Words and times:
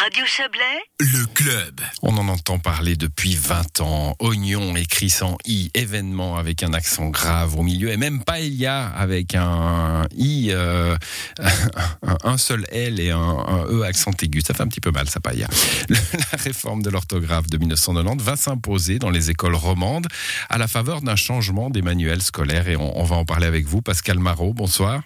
Radio 0.00 0.24
Chablais, 0.24 0.80
Le 0.98 1.26
club. 1.26 1.78
On 2.00 2.16
en 2.16 2.28
entend 2.28 2.58
parler 2.58 2.96
depuis 2.96 3.36
20 3.36 3.82
ans. 3.82 4.16
Oignon 4.18 4.74
écrit 4.74 5.10
sans 5.10 5.36
i, 5.44 5.70
événement 5.74 6.38
avec 6.38 6.62
un 6.62 6.72
accent 6.72 7.10
grave 7.10 7.58
au 7.58 7.62
milieu, 7.62 7.90
et 7.90 7.98
même 7.98 8.24
paella 8.24 8.86
avec 8.86 9.34
un 9.34 10.06
i, 10.16 10.52
euh, 10.52 10.96
un, 12.24 12.38
seul 12.38 12.64
L 12.72 12.98
et 12.98 13.10
un, 13.10 13.66
e 13.68 13.82
accent 13.82 14.12
aigu. 14.22 14.40
Ça 14.40 14.54
fait 14.54 14.62
un 14.62 14.68
petit 14.68 14.80
peu 14.80 14.90
mal, 14.90 15.06
ça 15.06 15.20
paella. 15.20 15.48
La 15.90 16.38
réforme 16.38 16.82
de 16.82 16.88
l'orthographe 16.88 17.48
de 17.48 17.58
1990 17.58 18.24
va 18.24 18.36
s'imposer 18.36 18.98
dans 18.98 19.10
les 19.10 19.28
écoles 19.28 19.54
romandes 19.54 20.06
à 20.48 20.56
la 20.56 20.66
faveur 20.66 21.02
d'un 21.02 21.16
changement 21.16 21.68
des 21.68 21.82
manuels 21.82 22.22
scolaires. 22.22 22.68
Et 22.68 22.76
on 22.76 23.04
va 23.04 23.16
en 23.16 23.26
parler 23.26 23.46
avec 23.46 23.66
vous, 23.66 23.82
Pascal 23.82 24.18
Marot. 24.18 24.54
Bonsoir. 24.54 25.02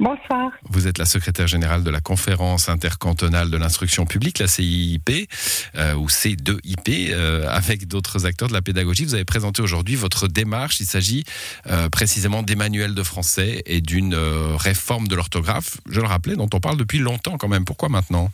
Bonsoir. 0.00 0.50
Vous 0.70 0.86
êtes 0.86 0.96
la 0.96 1.04
secrétaire 1.04 1.46
générale 1.46 1.84
de 1.84 1.90
la 1.90 2.00
conférence 2.00 2.70
intercantonale 2.70 3.50
de 3.50 3.56
l'instruction 3.58 4.06
publique, 4.06 4.38
la 4.38 4.46
CIIP, 4.46 5.28
euh, 5.76 5.94
ou 5.94 6.08
C2IP, 6.08 7.10
euh, 7.12 7.46
avec 7.50 7.86
d'autres 7.86 8.24
acteurs 8.24 8.48
de 8.48 8.54
la 8.54 8.62
pédagogie. 8.62 9.04
Vous 9.04 9.12
avez 9.12 9.26
présenté 9.26 9.60
aujourd'hui 9.60 9.96
votre 9.96 10.26
démarche. 10.26 10.80
Il 10.80 10.86
s'agit 10.86 11.24
euh, 11.66 11.90
précisément 11.90 12.42
des 12.42 12.56
manuels 12.56 12.94
de 12.94 13.02
français 13.02 13.62
et 13.66 13.82
d'une 13.82 14.14
réforme 14.14 15.06
de 15.06 15.14
l'orthographe, 15.14 15.76
je 15.90 16.00
le 16.00 16.06
rappelais, 16.06 16.34
dont 16.34 16.48
on 16.54 16.60
parle 16.60 16.78
depuis 16.78 16.98
longtemps 16.98 17.36
quand 17.36 17.48
même. 17.48 17.66
Pourquoi 17.66 17.90
maintenant? 17.90 18.30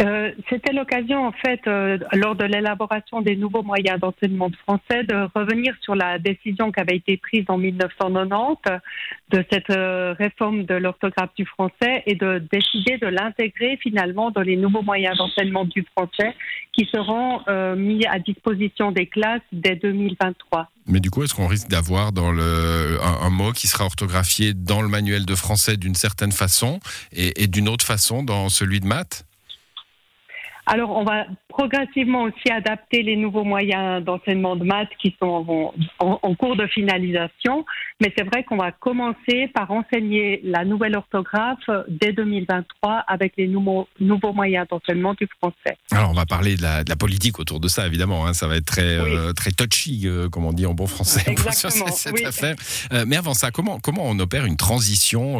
Euh, 0.00 0.32
C'était 0.48 0.72
l'occasion, 0.72 1.26
en 1.26 1.32
fait, 1.32 1.60
euh, 1.66 1.98
lors 2.12 2.34
de 2.34 2.44
l'élaboration 2.44 3.20
des 3.20 3.36
nouveaux 3.36 3.62
moyens 3.62 4.00
d'enseignement 4.00 4.48
de 4.48 4.56
français, 4.56 5.04
de 5.04 5.28
revenir 5.34 5.74
sur 5.82 5.94
la 5.94 6.18
décision 6.18 6.72
qui 6.72 6.80
avait 6.80 6.96
été 6.96 7.16
prise 7.16 7.44
en 7.48 7.58
1990 7.58 8.56
de 9.30 9.44
cette 9.50 9.70
euh, 9.70 10.14
réforme 10.18 10.64
de 10.64 10.74
l'orthographe 10.74 11.30
du 11.36 11.46
français 11.46 12.02
et 12.06 12.14
de 12.14 12.42
décider 12.50 12.98
de 12.98 13.06
l'intégrer 13.06 13.78
finalement 13.82 14.30
dans 14.30 14.42
les 14.42 14.56
nouveaux 14.56 14.82
moyens 14.82 15.16
d'enseignement 15.16 15.64
du 15.64 15.84
français 15.96 16.34
qui 16.72 16.88
seront 16.92 17.40
mis 17.76 18.04
à 18.06 18.18
disposition 18.18 18.90
des 18.90 19.06
classes 19.06 19.42
dès 19.52 19.76
2023. 19.76 20.68
Mais 20.86 20.98
du 20.98 21.10
coup, 21.10 21.22
est-ce 21.22 21.34
qu'on 21.34 21.46
risque 21.46 21.68
d'avoir 21.68 22.10
dans 22.10 22.32
un, 22.32 23.30
mot 23.30 23.52
qui 23.52 23.68
sera 23.68 23.84
orthographié 23.84 24.54
dans 24.54 24.82
le 24.82 24.88
manuel 24.88 25.24
de 25.24 25.34
français 25.34 25.76
d'une 25.76 25.94
certaine 25.94 26.32
façon 26.32 26.80
et 27.12 27.46
d'une 27.46 27.68
autre 27.68 27.84
façon 27.84 28.24
dans 28.24 28.48
celui 28.48 28.80
de 28.80 28.86
maths? 28.86 29.24
Alors, 30.66 30.90
on 30.90 31.04
va 31.04 31.26
progressivement 31.56 32.22
aussi 32.24 32.50
adapter 32.50 33.02
les 33.02 33.14
nouveaux 33.16 33.44
moyens 33.44 34.04
d'enseignement 34.04 34.56
de 34.56 34.64
maths 34.64 34.88
qui 35.00 35.14
sont 35.20 35.26
en, 35.48 35.74
en- 36.00 36.18
en 36.20 36.34
cours 36.34 36.56
de 36.56 36.66
finalisation. 36.66 37.64
Mais 38.00 38.12
c'est 38.18 38.24
vrai 38.24 38.42
qu'on 38.42 38.56
va 38.56 38.72
commencer 38.72 39.48
par 39.54 39.70
enseigner 39.70 40.40
la 40.42 40.64
nouvelle 40.64 40.96
orthographe 40.96 41.68
dès 41.88 42.12
2023 42.12 43.04
avec 43.06 43.34
les 43.38 43.46
nouveaux, 43.46 43.86
nouveaux 44.00 44.32
moyens 44.32 44.66
d'enseignement 44.68 45.14
du 45.14 45.28
français. 45.38 45.76
Alors, 45.92 46.10
on 46.10 46.14
va 46.14 46.26
parler 46.26 46.56
de 46.56 46.62
la, 46.62 46.82
de 46.82 46.90
la 46.90 46.96
politique 46.96 47.38
autour 47.38 47.60
de 47.60 47.68
ça, 47.68 47.86
évidemment. 47.86 48.26
hein. 48.26 48.34
Ça 48.34 48.48
va 48.48 48.56
être 48.56 48.66
très, 48.66 48.98
Oui. 49.00 49.10
euh, 49.14 49.32
très 49.32 49.52
touchy, 49.52 50.02
euh, 50.06 50.28
comme 50.28 50.44
on 50.44 50.52
dit 50.52 50.66
en 50.66 50.74
bon 50.74 50.88
français, 50.88 51.22
Exactement, 51.30 51.86
cette, 51.86 51.94
cette 51.94 52.12
oui. 52.14 52.24
affaire. 52.24 52.56
Euh, 52.92 53.04
mais 53.06 53.16
avant 53.16 53.34
ça, 53.34 53.52
comment, 53.52 53.78
comment 53.78 54.02
on 54.04 54.18
opère 54.18 54.44
une 54.44 54.56
transition 54.56 55.38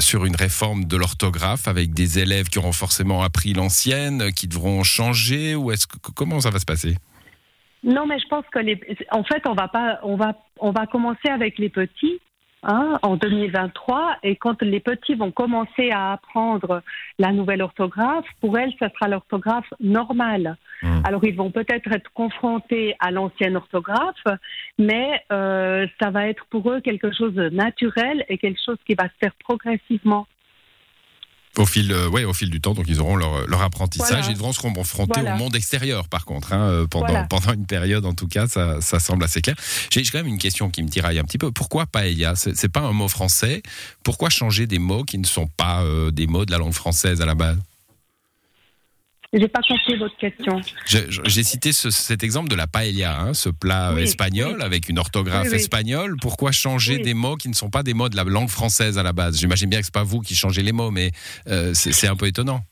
sur 0.00 0.24
une 0.24 0.36
réforme 0.36 0.84
de 0.86 0.96
l'orthographe 0.96 1.68
avec 1.68 1.92
des 1.92 2.18
élèves 2.18 2.48
qui 2.48 2.58
auront 2.58 2.72
forcément 2.72 3.22
appris 3.22 3.52
l'ancienne, 3.52 4.32
qui 4.32 4.48
devront 4.48 4.82
changer 4.86 5.54
ou 5.54 5.70
est-ce 5.70 5.86
que, 5.86 5.96
comment 6.14 6.40
ça 6.40 6.50
va 6.50 6.58
se 6.58 6.64
passer? 6.64 6.94
Non, 7.84 8.06
mais 8.06 8.18
je 8.18 8.26
pense 8.28 8.44
que 8.50 8.58
les, 8.58 8.80
en 9.12 9.22
fait, 9.22 9.42
on 9.46 9.54
va 9.54 9.68
pas, 9.68 10.00
on 10.02 10.16
va, 10.16 10.34
on 10.58 10.70
va 10.72 10.86
commencer 10.86 11.28
avec 11.28 11.58
les 11.58 11.68
petits. 11.68 12.20
hein, 12.62 12.98
en 13.02 13.16
2023, 13.16 14.16
et 14.24 14.34
quand 14.36 14.60
les 14.62 14.80
petits 14.80 15.14
vont 15.14 15.30
commencer 15.30 15.90
à 15.90 16.12
apprendre 16.14 16.82
la 17.18 17.32
nouvelle 17.32 17.62
orthographe, 17.62 18.26
pour 18.40 18.58
elles, 18.58 18.72
ça 18.80 18.88
sera 18.90 19.08
l'orthographe 19.08 19.72
normale. 19.78 20.56
Hmm. 20.82 21.00
Alors, 21.04 21.24
ils 21.24 21.36
vont 21.36 21.50
peut-être 21.50 21.90
être 21.92 22.10
confrontés 22.12 22.94
à 22.98 23.10
l'ancienne 23.10 23.56
orthographe, 23.56 24.24
mais 24.78 25.22
euh, 25.32 25.86
ça 26.00 26.10
va 26.10 26.28
être 26.28 26.44
pour 26.46 26.70
eux 26.70 26.80
quelque 26.80 27.12
chose 27.12 27.34
de 27.34 27.48
naturel 27.50 28.24
et 28.28 28.36
quelque 28.36 28.60
chose 28.64 28.78
qui 28.84 28.94
va 28.94 29.04
se 29.04 29.14
faire 29.20 29.34
progressivement. 29.44 30.26
Au 31.58 31.66
fil, 31.66 31.90
euh, 31.92 32.08
ouais, 32.08 32.24
au 32.24 32.34
fil 32.34 32.50
du 32.50 32.60
temps, 32.60 32.74
donc 32.74 32.86
ils 32.88 33.00
auront 33.00 33.16
leur, 33.16 33.46
leur 33.46 33.62
apprentissage. 33.62 34.10
Voilà. 34.10 34.26
Ils 34.28 34.34
devront 34.34 34.52
se 34.52 34.60
confronter 34.60 35.20
Voilà. 35.20 35.34
au 35.34 35.38
monde 35.38 35.56
extérieur, 35.56 36.08
par 36.08 36.24
contre, 36.24 36.52
hein, 36.52 36.60
euh, 36.68 36.86
pendant, 36.86 37.06
Voilà. 37.06 37.24
pendant 37.24 37.52
une 37.52 37.66
période, 37.66 38.04
en 38.04 38.14
tout 38.14 38.28
cas, 38.28 38.46
ça, 38.46 38.80
ça 38.80 39.00
semble 39.00 39.24
assez 39.24 39.40
clair. 39.40 39.56
J'ai 39.90 40.02
quand 40.04 40.18
même 40.18 40.26
une 40.26 40.38
question 40.38 40.70
qui 40.70 40.82
me 40.82 40.88
tiraille 40.88 41.18
un 41.18 41.24
petit 41.24 41.38
peu. 41.38 41.50
Pourquoi 41.52 41.86
paella 41.86 42.34
C'est 42.36 42.56
c'est 42.56 42.68
pas 42.68 42.80
un 42.80 42.92
mot 42.92 43.08
français. 43.08 43.62
Pourquoi 44.02 44.28
changer 44.30 44.66
des 44.66 44.78
mots 44.78 45.04
qui 45.04 45.18
ne 45.18 45.26
sont 45.26 45.46
pas 45.46 45.82
euh, 45.82 46.10
des 46.10 46.26
mots 46.26 46.44
de 46.44 46.50
la 46.50 46.58
langue 46.58 46.72
française 46.74 47.20
à 47.22 47.26
la 47.26 47.34
base? 47.34 47.58
J'ai 49.38 49.48
pas 49.48 49.60
compris 49.68 49.96
votre 49.96 50.16
question. 50.16 50.60
J'ai 50.86 51.44
cité 51.44 51.72
ce- 51.72 51.90
cet 51.90 52.22
exemple 52.24 52.48
de 52.48 52.54
la 52.56 52.66
paella, 52.66 53.20
hein, 53.20 53.34
ce 53.34 53.48
plat 53.50 53.90
euh, 53.90 53.96
Oui, 53.96 54.02
espagnol 54.02 54.54
oui. 54.58 54.64
avec 54.64 54.88
une 54.88 54.98
orthographe 54.98 55.48
Oui, 55.50 55.56
espagnole. 55.56 56.16
Pourquoi 56.22 56.52
changer 56.52 56.98
des 56.98 57.12
mots 57.14 57.36
qui 57.36 57.48
ne 57.48 57.54
sont 57.54 57.68
pas 57.70 57.82
des 57.82 57.92
mots 57.94 58.08
de 58.08 58.16
la 58.16 58.24
langue 58.24 58.48
française 58.48 58.96
à 58.98 59.02
la 59.02 59.12
base? 59.12 59.38
J'imagine 59.38 59.68
bien 59.68 59.80
que 59.80 59.84
c'est 59.84 59.94
pas 59.94 60.02
vous 60.04 60.20
qui 60.20 60.34
changez 60.34 60.62
les 60.62 60.72
mots, 60.72 60.90
mais 60.90 61.12
euh, 61.48 61.72
c'est 61.74 62.08
un 62.08 62.16
peu 62.16 62.26
étonnant. 62.26 62.64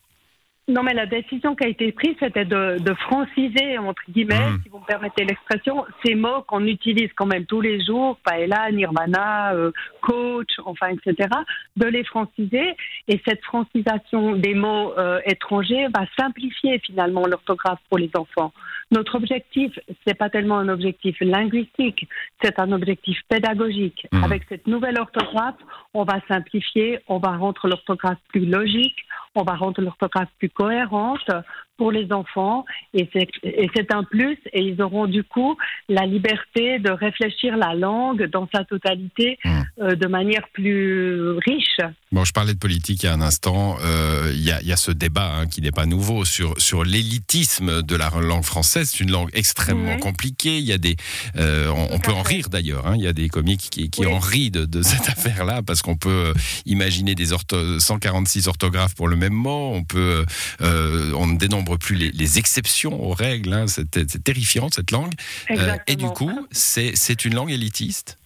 Non, 0.67 0.81
mais 0.81 0.93
la 0.93 1.05
décision 1.05 1.55
qui 1.55 1.63
a 1.63 1.67
été 1.67 1.91
prise, 1.91 2.15
c'était 2.19 2.45
de, 2.45 2.79
de 2.79 2.93
franciser, 2.95 3.77
entre 3.77 4.01
guillemets, 4.09 4.35
Mm. 4.35 4.61
si 4.63 4.69
vous 4.69 4.79
me 4.79 4.85
permettez 4.85 5.23
l'expression, 5.23 5.85
ces 6.03 6.15
mots 6.15 6.41
qu'on 6.47 6.65
utilise 6.65 7.09
quand 7.15 7.25
même 7.25 7.45
tous 7.45 7.61
les 7.61 7.83
jours, 7.83 8.17
paella, 8.23 8.71
nirvana, 8.71 9.53
euh, 9.53 9.71
coach, 10.01 10.49
enfin, 10.65 10.87
etc., 10.87 11.29
de 11.75 11.85
les 11.85 12.03
franciser. 12.03 12.75
Et 13.07 13.21
cette 13.27 13.43
francisation 13.43 14.35
des 14.35 14.53
mots 14.53 14.93
euh, 14.97 15.19
étrangers 15.25 15.87
va 15.95 16.05
simplifier 16.17 16.79
finalement 16.79 17.25
l'orthographe 17.27 17.79
pour 17.89 17.97
les 17.97 18.09
enfants. 18.15 18.51
Notre 18.91 19.15
objectif, 19.15 19.77
c'est 20.05 20.13
pas 20.13 20.29
tellement 20.29 20.57
un 20.59 20.69
objectif 20.69 21.15
linguistique, 21.19 22.07
c'est 22.41 22.59
un 22.59 22.71
objectif 22.71 23.19
pédagogique. 23.29 24.07
Mhm. 24.11 24.23
Avec 24.23 24.43
cette 24.49 24.67
nouvelle 24.67 24.99
orthographe, 24.99 25.55
on 25.93 26.03
va 26.03 26.19
simplifier, 26.27 26.99
on 27.07 27.17
va 27.17 27.37
rendre 27.37 27.67
l'orthographe 27.67 28.19
plus 28.29 28.45
logique, 28.45 29.05
on 29.35 29.43
va 29.43 29.55
rendre 29.55 29.81
l'orthographe 29.81 30.29
plus 30.39 30.49
cohérente 30.49 31.29
pour 31.77 31.91
les 31.91 32.11
enfants 32.11 32.65
et 32.93 33.09
c'est 33.13 33.91
un 33.93 34.03
plus 34.03 34.37
et 34.53 34.61
ils 34.61 34.81
auront 34.81 35.07
du 35.07 35.23
coup 35.23 35.57
la 35.89 36.05
liberté 36.05 36.79
de 36.79 36.89
réfléchir 36.91 37.57
la 37.57 37.73
langue 37.73 38.23
dans 38.31 38.47
sa 38.53 38.63
totalité 38.63 39.37
Mm. 39.45 39.61
euh, 39.81 39.95
de 39.95 40.07
manière 40.07 40.47
plus 40.53 41.31
riche. 41.45 41.79
Bon, 42.11 42.23
je 42.23 42.31
parlais 42.33 42.53
de 42.53 42.59
politique 42.59 43.03
il 43.03 43.05
y 43.07 43.09
a 43.09 43.13
un 43.13 43.21
instant. 43.21 43.77
Euh, 43.83 44.31
Il 44.33 44.41
y, 44.43 44.51
a, 44.51 44.61
il 44.61 44.67
y 44.67 44.71
a 44.71 44.77
ce 44.77 44.91
débat 44.91 45.31
hein, 45.35 45.47
qui 45.47 45.61
n'est 45.61 45.71
pas 45.71 45.85
nouveau 45.85 46.23
sur, 46.25 46.53
sur 46.59 46.83
l'élitisme 46.83 47.81
de 47.81 47.95
la 47.95 48.09
langue 48.21 48.43
française. 48.43 48.89
C'est 48.91 49.03
une 49.03 49.11
langue 49.11 49.29
extrêmement 49.33 49.97
compliquée. 49.97 50.57
Il 50.57 50.63
y 50.65 50.71
a 50.73 50.77
des, 50.77 50.95
euh, 51.37 51.69
on, 51.91 51.99
peut 51.99 52.11
en 52.11 52.21
rire 52.21 52.49
d'ailleurs. 52.49 52.87
hein. 52.87 52.93
Il 52.95 53.03
y 53.03 53.07
a 53.07 53.13
des 53.13 53.27
comiques 53.29 53.67
qui, 53.69 53.89
qui 53.89 54.01
Oui. 54.01 54.07
en 54.13 54.19
rient 54.19 54.51
de, 54.51 54.65
de 54.65 54.81
cette 54.81 55.09
affaire-là 55.15 55.61
parce 55.65 55.81
qu'on 55.81 55.97
peut 55.97 56.33
imaginer 56.65 57.15
des 57.15 57.31
ortho- 57.33 57.79
146 57.79 58.47
orthographes 58.47 58.95
pour 58.95 59.07
le 59.07 59.15
même 59.15 59.33
mot. 59.33 59.71
On 59.73 59.83
peut, 59.83 60.25
on 60.61 61.27
ne 61.27 61.37
plus 61.77 61.95
les, 61.95 62.11
les 62.11 62.37
exceptions 62.37 63.03
aux 63.03 63.13
règles. 63.13 63.53
hein. 63.53 63.65
C'est 63.67 64.23
terrifiant 64.23 64.69
cette 64.69 64.91
langue. 64.91 65.13
Euh, 65.51 65.75
et 65.87 65.95
du 65.95 66.07
coup, 66.07 66.47
c'est 66.51 66.95
c'est 66.95 67.25
une 67.25 67.35
langue 67.35 67.51
élitiste? 67.51 68.17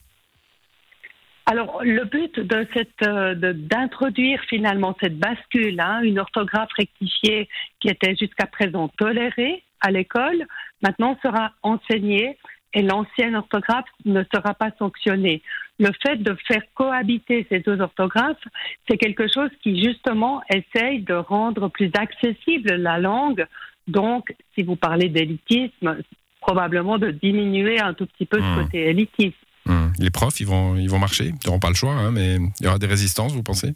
Alors, 1.46 1.82
le 1.84 2.06
but 2.06 2.40
de 2.40 2.68
cette, 2.76 3.02
euh, 3.08 3.34
d'introduire 3.56 4.40
finalement 4.48 4.96
cette 5.02 5.18
bascule, 5.18 5.80
hein, 5.80 6.02
une 6.04 6.20
orthographe 6.20 6.70
rectifiée 6.78 7.50
qui 7.80 7.88
était 7.88 8.16
jusqu'à 8.16 8.46
présent 8.46 8.88
tolérée 8.90 9.64
à 9.82 9.90
l'école, 9.90 10.46
maintenant 10.84 11.18
sera 11.24 11.54
enseignée 11.64 12.38
et 12.74 12.82
l'ancienne 12.82 13.36
orthographe 13.36 13.86
ne 14.06 14.24
sera 14.34 14.54
pas 14.54 14.72
sanctionnée. 14.78 15.42
Le 15.80 15.90
fait 16.04 16.18
de 16.18 16.36
faire 16.48 16.62
cohabiter 16.76 17.46
ces 17.50 17.60
deux 17.60 17.80
orthographes, 17.80 18.44
c'est 18.88 18.98
quelque 18.98 19.28
chose 19.34 19.50
qui 19.64 19.82
justement 19.84 20.42
essaye 20.50 21.02
de 21.02 21.14
rendre 21.14 21.70
plus 21.70 21.90
accessible 21.98 22.74
la 22.76 23.00
langue. 23.00 23.46
Donc, 23.88 24.36
si 24.56 24.64
vous 24.64 24.76
parlez 24.76 25.10
d'élitisme, 25.10 25.98
probablement 26.42 26.98
de 26.98 27.12
diminuer 27.12 27.80
un 27.80 27.94
tout 27.94 28.06
petit 28.06 28.26
peu 28.26 28.40
Hmm. 28.40 28.56
ce 28.56 28.64
côté 28.64 28.90
élitisme. 28.90 29.34
Hum. 29.68 29.92
Les 30.00 30.10
profs, 30.10 30.40
ils 30.40 30.48
vont, 30.48 30.76
ils 30.76 30.90
vont 30.90 31.00
marcher. 31.00 31.26
Ils 31.28 31.46
n'auront 31.48 31.60
pas 31.60 31.70
le 31.70 31.76
choix, 31.76 31.94
hein, 31.94 32.12
mais 32.12 32.36
il 32.60 32.66
y 32.66 32.68
aura 32.68 32.78
des 32.78 32.88
résistances, 32.88 33.34
vous 33.34 33.44
pensez? 33.44 33.74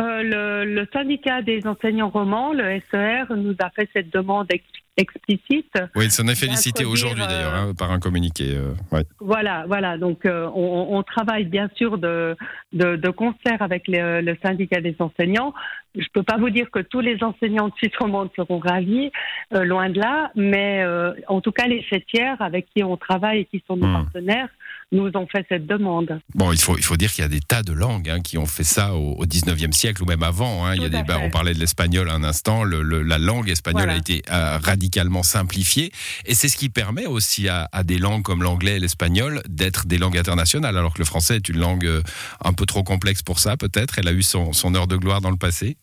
Euh, 0.00 0.22
le, 0.22 0.64
le 0.64 0.88
syndicat 0.92 1.42
des 1.42 1.66
enseignants 1.66 2.08
romans, 2.08 2.52
le 2.52 2.80
SER, 2.90 3.24
nous 3.36 3.54
a 3.60 3.68
fait 3.70 3.88
cette 3.92 4.10
demande 4.12 4.46
ex- 4.50 4.64
explicite. 4.96 5.72
Oui, 5.94 6.06
il 6.06 6.10
s'en 6.10 6.26
est 6.28 6.34
félicité 6.34 6.84
aujourd'hui 6.86 7.22
d'ailleurs, 7.28 7.54
hein, 7.54 7.72
par 7.78 7.90
un 7.92 7.98
communiqué. 8.00 8.54
euh, 8.56 8.72
ouais. 8.90 9.02
Voilà, 9.20 9.64
voilà. 9.66 9.98
Donc, 9.98 10.24
euh, 10.24 10.48
on, 10.54 10.96
on 10.96 11.02
travaille 11.02 11.44
bien 11.44 11.68
sûr 11.76 11.98
de, 11.98 12.34
de, 12.72 12.96
de 12.96 13.10
concert 13.10 13.60
avec 13.60 13.86
le, 13.86 14.22
le 14.22 14.36
syndicat 14.42 14.80
des 14.80 14.96
enseignants. 14.98 15.52
Je 15.94 16.00
ne 16.00 16.06
peux 16.14 16.22
pas 16.22 16.38
vous 16.38 16.48
dire 16.50 16.70
que 16.70 16.80
tous 16.80 17.00
les 17.00 17.22
enseignants 17.22 17.68
de 17.68 17.74
Suisse 17.76 17.96
romande 18.00 18.30
seront 18.34 18.58
ravis, 18.60 19.12
loin 19.50 19.90
de 19.90 20.00
là, 20.00 20.30
mais 20.34 20.82
en 21.28 21.42
tout 21.42 21.52
cas, 21.52 21.66
les 21.66 21.82
fêtières 21.82 22.40
avec 22.40 22.66
qui 22.74 22.82
on 22.82 22.96
travaille 22.96 23.40
et 23.40 23.44
qui 23.44 23.62
sont 23.66 23.76
nos 23.76 23.86
Hmm. 23.88 24.04
partenaires 24.04 24.48
nous 24.92 25.10
ont 25.14 25.26
fait 25.26 25.44
cette 25.48 25.66
demande. 25.66 26.20
Bon, 26.34 26.52
il 26.52 26.60
faut, 26.60 26.76
il 26.76 26.84
faut 26.84 26.96
dire 26.96 27.10
qu'il 27.12 27.22
y 27.22 27.24
a 27.24 27.28
des 27.28 27.40
tas 27.40 27.62
de 27.62 27.72
langues 27.72 28.08
hein, 28.10 28.20
qui 28.20 28.38
ont 28.38 28.46
fait 28.46 28.64
ça 28.64 28.94
au, 28.94 29.24
19e 29.24 29.72
siècle 29.72 30.02
ou 30.02 30.06
même 30.06 30.22
avant. 30.22 30.66
Hein. 30.66 30.74
Il 30.74 30.82
y 30.82 30.84
a 30.84 30.88
des, 30.88 31.02
bah, 31.02 31.18
on 31.22 31.30
parlait 31.30 31.54
de 31.54 31.58
l'espagnol 31.58 32.10
un 32.10 32.22
instant, 32.22 32.64
la 32.64 33.18
langue 33.18 33.48
espagnole 33.48 33.90
a 33.90 33.96
été 33.96 34.22
euh, 34.30 34.58
radicalement 34.58 35.22
simplifiée 35.22 35.92
et 36.26 36.34
c'est 36.34 36.48
ce 36.48 36.56
qui 36.56 36.68
permet 36.68 37.06
aussi 37.06 37.48
à, 37.48 37.68
des 37.84 37.98
langues 37.98 38.22
comme 38.22 38.42
l'anglais 38.42 38.76
et 38.76 38.80
l'espagnol 38.80 39.42
d'être 39.48 39.86
des 39.86 39.98
langues 39.98 40.18
internationales 40.18 40.76
alors 40.76 40.94
que 40.94 40.98
le 40.98 41.04
français 41.04 41.36
est 41.36 41.48
une 41.48 41.58
langue 41.58 41.86
euh, 41.86 42.02
un 42.44 42.52
peu 42.52 42.66
trop 42.66 42.82
complexe 42.82 43.22
pour 43.22 43.38
ça 43.38 43.56
peut-être. 43.56 43.98
Elle 43.98 44.08
a 44.08 44.12
eu 44.12 44.22
son 44.22 44.74
heure 44.74 44.86
de 44.86 44.96
gloire 44.96 45.20
dans 45.20 45.30
le 45.30 45.36
passé. 45.36 45.76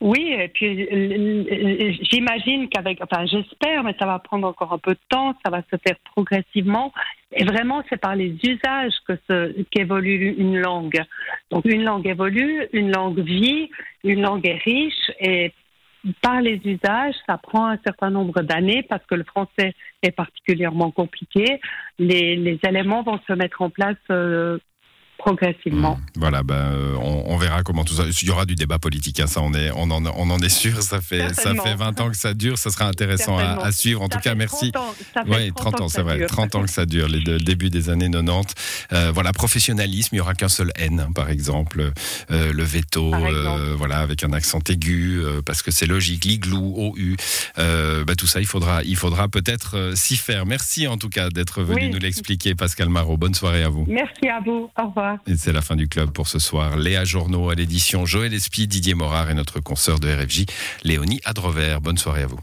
Oui, 0.00 0.28
et 0.28 0.46
puis 0.46 0.86
j'imagine 2.10 2.68
qu'avec, 2.68 3.00
enfin 3.02 3.26
j'espère, 3.26 3.82
mais 3.82 3.96
ça 3.98 4.06
va 4.06 4.20
prendre 4.20 4.46
encore 4.46 4.72
un 4.72 4.78
peu 4.78 4.92
de 4.92 5.00
temps, 5.08 5.34
ça 5.44 5.50
va 5.50 5.62
se 5.62 5.76
faire 5.76 5.96
progressivement. 6.14 6.92
Et 7.32 7.44
vraiment, 7.44 7.82
c'est 7.88 8.00
par 8.00 8.14
les 8.14 8.36
usages 8.44 8.94
que 9.08 9.64
qu'évolue 9.70 10.36
une 10.38 10.58
langue. 10.58 11.02
Donc 11.50 11.64
une 11.64 11.82
langue 11.82 12.06
évolue, 12.06 12.68
une 12.72 12.92
langue 12.92 13.18
vit, 13.18 13.70
une 14.04 14.22
langue 14.22 14.46
est 14.46 14.62
riche, 14.62 15.10
et 15.18 15.52
par 16.22 16.40
les 16.40 16.60
usages, 16.64 17.16
ça 17.26 17.36
prend 17.36 17.66
un 17.66 17.78
certain 17.84 18.10
nombre 18.10 18.42
d'années 18.42 18.84
parce 18.84 19.04
que 19.06 19.16
le 19.16 19.24
français 19.24 19.74
est 20.02 20.12
particulièrement 20.12 20.92
compliqué. 20.92 21.60
Les, 21.98 22.36
les 22.36 22.58
éléments 22.66 23.02
vont 23.02 23.18
se 23.26 23.32
mettre 23.32 23.62
en 23.62 23.70
place 23.70 23.96
euh, 24.10 24.58
progressivement. 25.18 25.96
Mmh. 25.96 26.20
voilà, 26.20 26.42
ben, 26.42 26.72
on, 27.02 27.36
verra 27.36 27.62
comment 27.62 27.84
tout 27.84 27.94
ça. 27.94 28.04
Il 28.22 28.28
y 28.28 28.30
aura 28.30 28.46
du 28.46 28.54
débat 28.54 28.78
politique, 28.78 29.20
hein, 29.20 29.26
ça, 29.26 29.40
on, 29.42 29.52
est, 29.52 29.70
on, 29.72 29.90
en, 29.90 30.04
on 30.06 30.30
en 30.30 30.38
est 30.38 30.48
sûr. 30.48 30.80
Ça 30.82 31.00
fait, 31.00 31.34
ça 31.34 31.54
fait 31.54 31.74
20 31.74 32.00
ans 32.00 32.08
que 32.08 32.16
ça 32.16 32.34
dure, 32.34 32.56
ça 32.56 32.70
sera 32.70 32.86
intéressant 32.86 33.36
à, 33.38 33.70
suivre. 33.72 34.02
En 34.02 34.08
tout 34.08 34.20
cas, 34.20 34.34
merci. 34.34 34.72
Oui, 35.26 35.52
30 35.54 35.80
ans, 35.82 35.88
c'est 35.88 36.02
vrai. 36.02 36.24
30 36.26 36.54
ans 36.54 36.62
que 36.62 36.70
ça 36.70 36.86
dure, 36.86 37.08
les, 37.08 37.20
le 37.20 37.38
début 37.38 37.70
des 37.70 37.90
années 37.90 38.10
90. 38.10 38.54
Euh, 38.92 39.10
voilà, 39.12 39.32
professionnalisme, 39.32 40.14
il 40.14 40.16
n'y 40.16 40.20
aura 40.20 40.34
qu'un 40.34 40.48
seul 40.48 40.70
N, 40.76 41.00
hein, 41.00 41.12
par 41.14 41.30
exemple. 41.30 41.90
Euh, 42.30 42.52
le 42.52 42.62
veto, 42.62 43.12
euh, 43.14 43.74
voilà, 43.76 43.98
avec 43.98 44.24
un 44.24 44.32
accent 44.32 44.60
aigu, 44.68 45.20
parce 45.44 45.62
que 45.62 45.70
c'est 45.70 45.86
logique. 45.86 46.24
L'igloo, 46.24 46.58
OU, 46.58 47.16
bah, 47.56 48.14
tout 48.16 48.26
ça, 48.26 48.40
il 48.40 48.46
faudra, 48.46 48.82
il 48.84 48.96
faudra 48.96 49.28
peut-être 49.28 49.92
s'y 49.94 50.16
faire. 50.16 50.46
Merci 50.46 50.86
en 50.86 50.96
tout 50.96 51.08
cas 51.08 51.30
d'être 51.30 51.62
venu 51.62 51.90
nous 51.90 51.98
l'expliquer, 51.98 52.54
Pascal 52.54 52.88
Marot. 52.88 53.16
Bonne 53.16 53.34
soirée 53.34 53.62
à 53.62 53.68
vous. 53.68 53.84
Merci 53.88 54.28
à 54.28 54.40
vous. 54.44 54.70
Au 54.78 54.86
c'est 55.36 55.52
la 55.52 55.62
fin 55.62 55.76
du 55.76 55.88
club 55.88 56.10
pour 56.10 56.28
ce 56.28 56.38
soir. 56.38 56.76
Léa 56.76 57.04
Journaux 57.04 57.50
à 57.50 57.54
l'édition, 57.54 58.06
Joël 58.06 58.34
Espy, 58.34 58.66
Didier 58.66 58.94
Morard 58.94 59.30
et 59.30 59.34
notre 59.34 59.60
consoeur 59.60 60.00
de 60.00 60.08
RFJ, 60.08 60.46
Léonie 60.84 61.20
Adrover. 61.24 61.78
Bonne 61.82 61.98
soirée 61.98 62.22
à 62.22 62.26
vous. 62.26 62.40